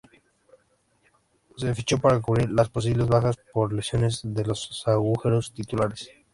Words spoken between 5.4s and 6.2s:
titulares.